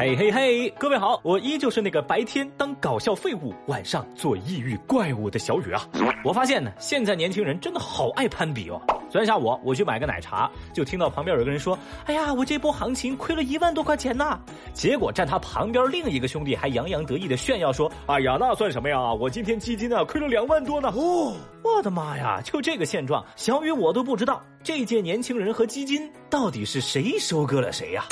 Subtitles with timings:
[0.00, 5.86] 嘿嘿嘿，各位好，我依旧是那个白天当搞笑废物，晚上做抑郁怪物的小雨啊。
[6.24, 8.80] 我发现呢，现在年轻人真的好爱攀比哦。
[9.10, 14.40] 昨天下午我去买个奶茶，就听到旁边有个人说：“哎呀，我这波行情亏了一万多块钱呢。”
[14.72, 19.12] 结果站他旁边另一个兄弟还洋洋得意的炫耀说：“哎呀，那算什么呀？
[19.12, 22.40] 我今天基金呢亏了两万多呢。”哦，我的妈呀！
[22.42, 28.02] 就这个现状，小雨我都不知道这届年轻人和基金到底是谁收割了谁呀？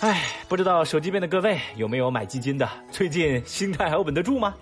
[0.00, 2.68] 哎，不知道手机边的各位有没有买基金的？
[2.90, 4.54] 最近心态还稳得住吗？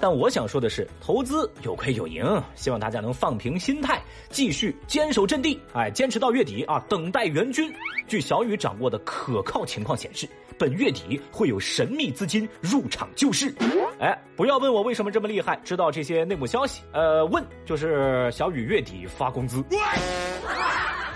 [0.00, 2.24] 但我想说的是，投资有亏有赢，
[2.54, 7.72] 希望大家能放平心态，继续坚守阵地，哎，坚持到月底啊，等待援军。
[8.06, 10.28] 据小雨掌握的可靠情况显示，
[10.58, 13.54] 本月底会有神秘资金入场救市。
[13.98, 16.82] 哎，不要问我为什么这么厉害，知道这些内幕消息。
[16.92, 19.64] 呃，问就是小雨月底发工资。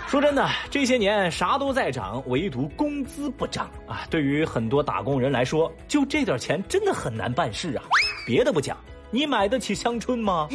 [0.07, 4.05] 说真的，这些年啥都在涨，唯独工资不涨啊！
[4.09, 7.83] 对于很多打工人来说，就这点钱真的很难办事啊。
[8.25, 8.77] 别的不讲，
[9.09, 10.47] 你买得起香椿吗？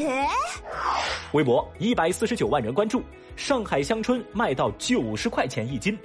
[1.33, 3.03] 微博一百四十九万人关注，
[3.35, 5.99] 上海香椿卖到九十块钱一斤。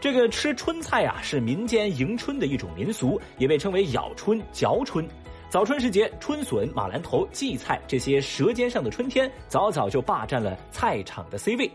[0.00, 5.06] 这个吃春菜啊，是民间迎春的一种民俗，也被称为咬春、嚼春。
[5.48, 11.70] 早春时节，春笋、马兰头、荠菜这些舌尖上的春天，早早就霸占了菜场的 C 位。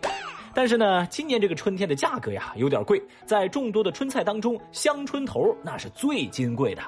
[0.58, 6.82] 但是呢，今年这个春天的价格呀有点贵，在众多的春菜当中，香椿头那是最金贵的。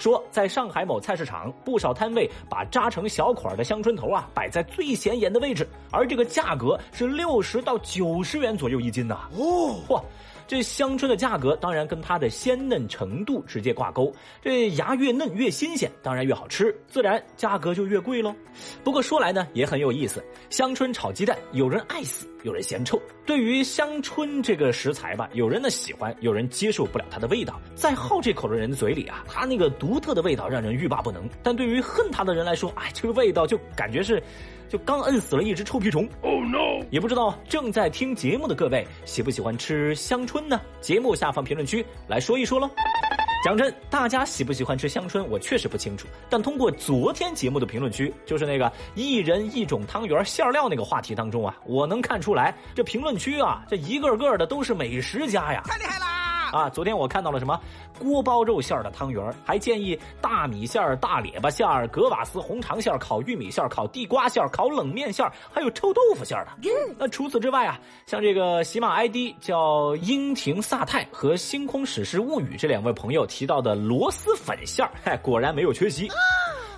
[0.00, 9.28] 说在上海某菜市场，不少摊位把扎成小捆的香椿头啊摆在最显眼的位置，而这个价格是六十到九十元左右一斤呐。
[9.38, 10.02] 哦，嚯！
[10.46, 18.34] 这香椿的价格当然跟它的鲜嫩程度直接挂钩，这芽越嫩越新鲜，当然越好吃，自然价格就越贵喽。
[18.82, 23.00] 不过说来呢也很有意思，香椿炒鸡蛋，有人爱死，有人嫌臭。
[23.26, 27.60] 对于香椿这个食材吧，有人呢喜欢，有人接受不了它的味道。
[27.74, 34.22] 在好这口的人嘴里啊，它那个独特的味道让人欲罢不能；但对于恨它的人来说，哎，这个味道就感觉是。
[34.74, 36.84] 就刚摁死了一只臭屁虫，Oh no！
[36.90, 40.60] 也不知道正在听节目的各位喜不喜欢吃香椿呢？
[40.80, 42.68] 节目下方评论区来说一说喽。
[43.44, 46.08] 讲真，大家喜不喜欢吃香椿，我确实不清楚。
[46.28, 56.13] 但通过昨天节目的评论区，就是那个一人一种汤圆馅料那个话题当中啊，我能看出来，这评论区啊，这一个个的都是美食家呀，太厉害啦！
[56.54, 57.60] 啊，昨天我看到了什么
[57.98, 66.52] 锅包肉馅的汤圆还建议大米馅儿、大列巴馅儿、格瓦斯红肠馅儿、烤玉米馅儿、烤地瓜馅儿、烤冷面馅儿，还有臭豆腐馅儿的。
[66.96, 67.76] 那除此之外啊，
[68.06, 76.08] 像这个喜马 ID 叫英廷萨泰和《星空史诗物语》这两位朋友提到的螺蛳粉馅儿，嗨， 果然没有缺席。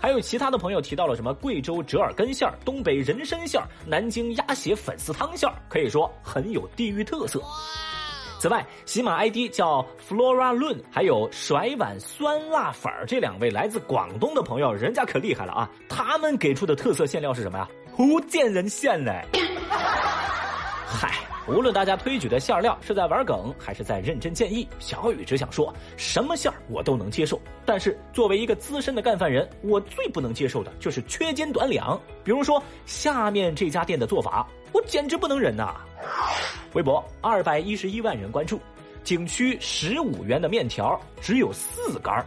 [0.00, 7.42] 还有其他的朋友提到了什么贵州折耳根馅儿、东北人参馅儿、南京鸭血粉丝汤馅儿，可以说很有地域特色。
[8.46, 15.68] 此外，喜马 ID 叫 Flora 论，还有甩碗酸辣粉儿这两位来自广东的朋友，人家可厉害了啊！
[15.88, 17.68] 他们给出的特色馅料是什么呀？
[17.96, 19.12] 福建人馅呢？
[20.86, 21.12] 嗨，
[21.48, 27.42] 无论大家推举的馅料是在玩梗，还是在认真建议，小雨只想说，什么馅儿我都能接受。
[27.64, 32.00] 但是作为一个资深的干饭人，我最不能接受的就是缺斤短两。
[32.22, 35.74] 比如说下面这家店的做法，我简直不能忍呐！
[36.75, 38.60] 微博二百一十一万人关注，
[39.03, 42.25] 景区十五元的面条只有四根儿。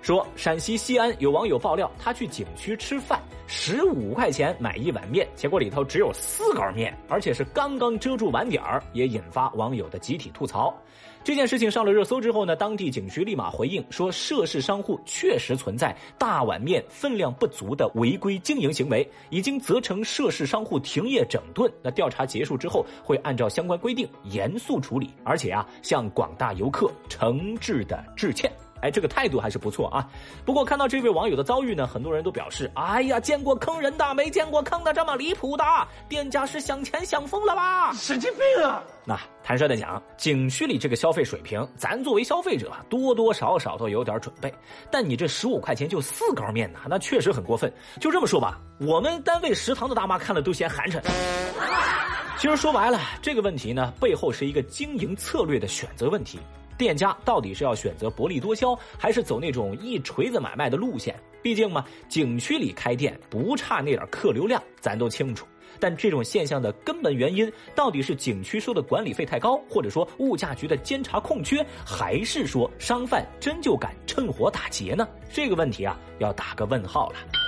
[0.00, 3.20] 说陕西西安有网友爆料，他去景区吃饭，
[3.54, 10.74] 十五块钱买一碗面，结果里头只有四根面，而且是刚刚遮住碗点儿，也引发网友的集体吐槽。
[11.22, 21.70] 这件事情上了热搜之后呢，当地景区立马回应说，涉事商户确实存在大碗面分量不足的违规经营行为，已经责成涉事商户停业整顿。
[21.82, 28.50] 那调查结束之后，会按照相关规定严肃处理，而且啊，向广大游客诚挚的致歉。
[28.82, 30.06] 哎，这个态度还是不错啊。
[30.44, 35.64] 不过看到这位网友的遭遇呢，很多人都表示：哎呀，见过坑人的，没见过坑的这么离谱的。
[36.08, 37.92] 店家是想钱想疯了吧？
[37.94, 38.82] 神经病啊！
[39.04, 44.52] 那坦率的讲，景区里这个消费水平，咱作为消费者多多少少都有点准备。
[44.90, 47.72] 但你这十五块钱就四高面呐，那确实很过分。
[48.00, 51.00] 就这么说吧，我们单位食堂的大妈看了都嫌寒碜。
[52.38, 56.40] 其实说白了，这个问题呢，背后是一个经营策略的选择问题。
[56.82, 61.14] 店家到底是要选择薄利多销，还是走那种一锤子买卖的路线？
[61.40, 65.46] 毕竟嘛，景区里开店不差那点客流量，咱都清楚。
[65.78, 75.06] 但这种现象的根本原因，到底是景区收的管理费太高，或者说物价局的监察空缺，还是说商贩真就敢趁火打劫呢？
[75.32, 77.41] 这个问题啊，要打个问号了。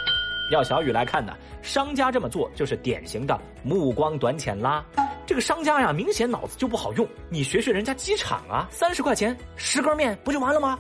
[0.51, 4.85] 要小雨来看呢，商家这么做就是典型的目光短浅啦。
[5.27, 7.09] 这个商家呀，明显脑子就不好用。
[7.31, 10.79] 你学学人家机场啊，三十块钱十根面不就完了吗？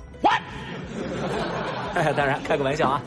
[1.94, 3.02] 当然开个玩笑啊，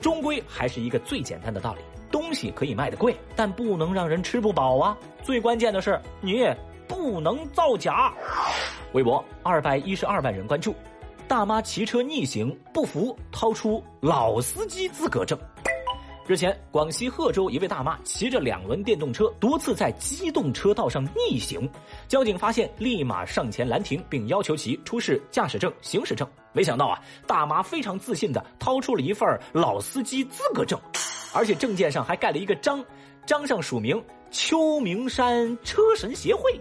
[0.00, 1.80] 终归还是一个最简单的道理：
[2.10, 4.96] 东西可以卖的贵，但不能让人吃不饱啊。
[5.22, 6.44] 最关键的是，你
[6.86, 8.12] 不能造假。
[8.92, 10.74] 微博二百一十二万人关注，
[11.26, 15.38] 大妈骑车逆行不服，掏出老司机资格证。
[16.24, 21.68] 日前，广西贺州一位大妈骑着两轮电动车多次在机动车道上逆行，
[22.06, 26.26] 交警发现立马上前拦停，并要求其出示驾驶证、行驶证。
[26.52, 30.78] 没想到啊，大妈非常自信的掏出了一份老司机资格证，
[31.34, 32.84] 而且证件上还盖了一个章，
[33.26, 36.60] 章上署名秋名山车神协会。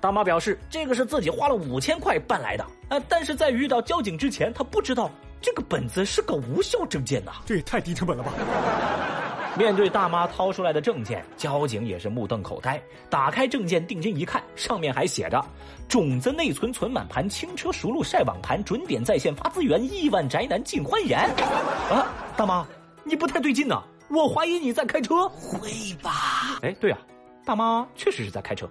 [0.00, 5.10] 大妈表示，这个是自己花了五千块办来的，呃，但是在遇到交警之前，她不知道。
[5.40, 8.32] 这个本子是个无效证件呐，这也太低成本了吧！
[9.56, 12.78] 面对大妈掏出来的证件，交警也是目瞪口呆。
[13.08, 15.42] 打开证件定睛一看，上面还写着
[15.88, 21.18] ：“种子内存存满盘，轻车熟路晒网盘，准点在线发资源，亿万宅男尽欢颜。
[21.90, 22.06] ”啊，
[22.36, 22.66] 大妈，
[23.02, 23.82] 你不太对劲呐！
[24.08, 25.26] 我怀疑你在开车。
[25.28, 25.70] 会
[26.02, 26.58] 吧？
[26.62, 26.98] 哎，对啊。
[27.46, 28.68] 大妈确实是在开车，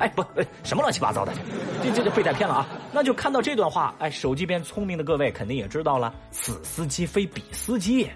[0.00, 0.24] 哎不，
[0.64, 1.32] 什么乱七八糟的，
[1.80, 2.66] 这这就被带偏了啊！
[2.92, 8.10] 那就看到这段话，哎，手机边聪明的各位肯定也知道了，此司机非彼司机。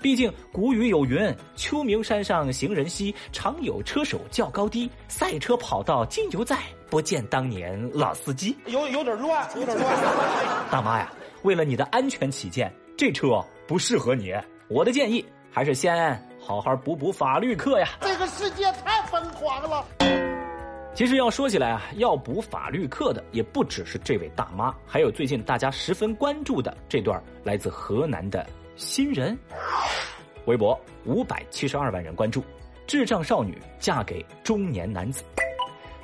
[0.00, 4.88] 毕竟古语有云：“秋名山上行人稀，常有车手较高低。
[5.08, 6.56] 赛车跑道今犹在，
[6.88, 9.90] 不见当年老司机。”有有点乱，有点乱。
[10.70, 11.12] 大妈呀，
[11.42, 14.32] 为了你的安全起见，这车不适合你。
[14.68, 16.31] 我的建议还是先。
[16.44, 17.88] 好好补补法律课呀！
[18.00, 19.86] 这个世界太疯狂了。
[20.92, 28.44] 其实要说起来啊，要补法律课的也不只是这位大妈，还有最近大家十分关注的这段来自河南的
[28.74, 29.38] 新人。
[30.46, 32.42] 微博五百七十二万人关注，
[32.88, 35.22] 智障少女嫁给中年男子。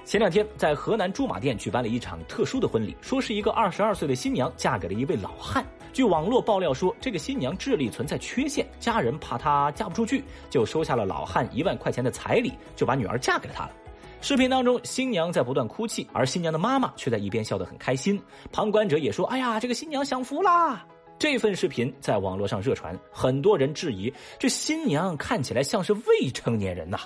[0.04, 5.66] 前两天在河南驻马店举办了一场特殊的婚礼，说是一个二十二岁的新娘嫁给了一位老汉。
[5.98, 13.72] 据网络爆料说，这个新娘智力存在缺陷，家人怕她嫁不出去，就收下了老汉一万块钱的彩礼，就把女儿嫁给了他了。
[14.20, 18.22] 视频当中，新娘在不断哭泣，而新娘的妈妈却在一边笑得很开心。
[18.52, 20.86] 旁观者也说：“哎呀，这个新娘享福啦！”
[21.18, 27.00] 这份视频在网络上热传，很多人质疑这新娘看起来像是未成年人呐。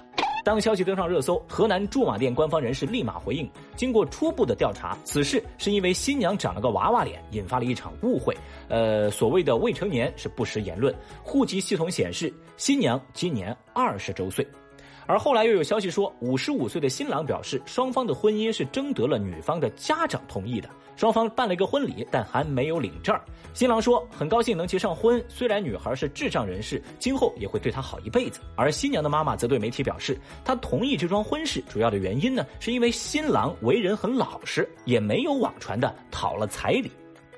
[0.45, 8.37] 当消息登上热搜，河南驻马店官方人士立马回应：经过初步的调查，此事是因为新娘长了个娃娃脸，引发了一场误会。
[8.69, 10.93] 呃，所谓的未成年是不实言论。
[11.23, 14.47] 户籍系统显示，新娘今年二十周岁。
[15.07, 23.19] 而后来又有消息说，五十五岁的新郎表示，双方的婚姻是征得了女方的家长同意的，双方办了一个婚礼，但还没有领证。
[23.55, 28.41] 新郎说很高兴能结上婚，虽然女孩是智障人士，今后也会对她好一辈子。
[28.57, 36.91] 而新娘的妈妈则对媒体表示，她同意这桩婚事，主要的原因呢，是因为新郎为人很老实，也没有网传的讨了彩礼。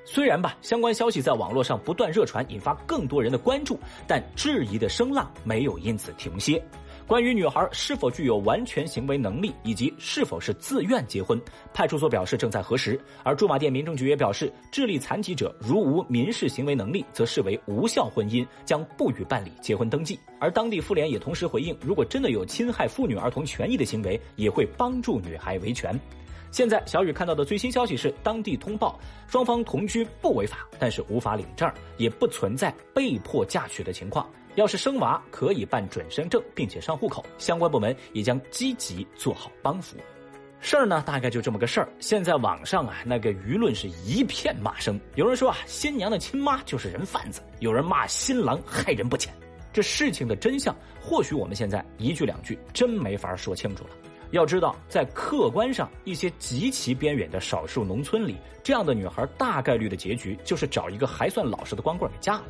[0.07, 6.63] 虽然吧，相关消息在网络上不断热传，引发更多人的关注，但质疑的声浪没有因此停歇。
[7.07, 11.39] 关于女孩是否具有完全行为能力，以及是否是自愿结婚，
[11.71, 12.99] 派出所表示正在核实。
[13.23, 20.19] 而驻马店民政局也表示，智力残疾者如无民事行为能力，则视为无效婚姻，将不予办理结婚登记。
[20.39, 25.99] 而当地妇联也同时回应，如果真的有侵害妇女儿童权益的行为，也会帮助女孩维权。
[26.49, 34.27] 现在小雨看到的最新消息是，当地通报双方同居不违法，但是无法领证，也不存在被迫嫁娶的情况。
[34.55, 37.25] 要是生娃，可以办准生证，并且上户口。
[37.37, 39.97] 相关部门也将积极做好帮扶。
[40.61, 41.89] 事儿呢，大概就这么个事儿。
[41.99, 44.99] 现在网上啊，那个舆论是一片骂声。
[45.15, 49.31] 有人说啊，新娘的亲妈就是人贩子；有人骂新郎害人不浅。
[49.71, 53.89] 这事情的真相，或许我们现在一句两句真没法说清楚了。
[54.31, 62.45] 要知道，在客观上，一些极其边远的少数农村里，这样的女孩大概率的结局就是找一个还算老实的光棍给嫁了。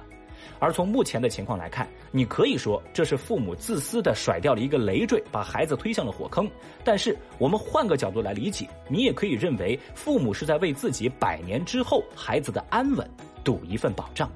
[0.59, 6.49] 而从目前的情况来看，你可以说这是父母自私的甩掉了一个累赘，把孩子推向了火坑。
[6.83, 13.09] 但是我们换个角度来理解，你也可以认为父母是在为自己百年之后孩子的安稳
[13.43, 14.31] 赌一份保障。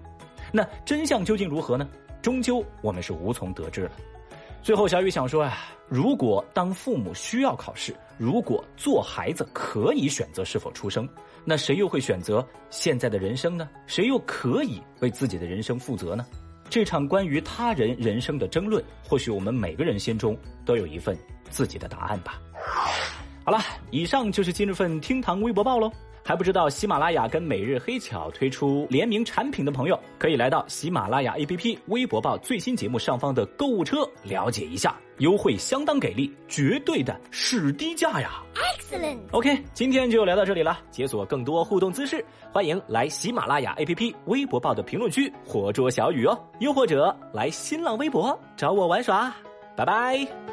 [0.52, 1.88] 那真相究竟如何呢？
[2.22, 3.92] 终究我们是无从得知了。
[4.62, 11.08] 最后，小雨想说啊，如果当父母需要考试，如果做孩子可以选择是否出生，
[11.46, 13.70] 那谁又会选择现在的人生呢？
[13.88, 16.26] 谁又可以为自己的人生负责呢？
[16.70, 21.18] 这场关于他人人生的争论，或许我们每个人心中都有一份
[21.50, 22.40] 自己的答案吧。
[23.44, 25.92] 好了，以上就是今日份厅堂微博报喽。
[26.30, 39.18] 还不知道喜马拉雅跟每日黑巧推出联名产品的朋友，可以来到喜马拉雅 APP 微博报最新节目上方的购物车了解一下，优惠相当给力，绝对的是低价呀！Excellent。
[39.32, 40.78] OK，今天就聊到这里了。
[40.92, 49.34] 解锁更多互动姿势，欢迎来喜马拉雅 APP 微博报的评论区活捉小雨哦，又或者来新浪微博找我玩耍。
[49.76, 50.49] 拜拜。